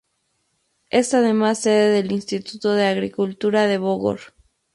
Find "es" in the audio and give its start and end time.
0.89-1.13